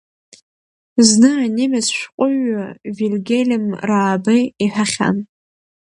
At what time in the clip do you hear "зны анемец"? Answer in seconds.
1.07-1.87